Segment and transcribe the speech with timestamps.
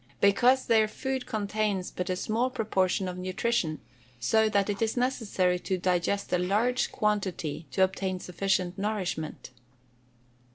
[0.19, 3.79] _Because their food contains but a small proportion of nutrition,
[4.19, 9.51] so that it is necessary to digest a large quantity to obtain sufficient nourishment.